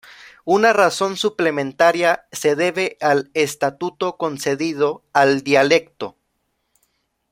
Una 0.45 0.73
razón 0.73 1.15
suplementaria 1.15 2.25
se 2.31 2.55
debe 2.55 2.97
al 3.01 3.29
estatuto 3.35 4.17
concedido 4.17 5.03
al 5.13 5.41
dialecto. 5.43 6.15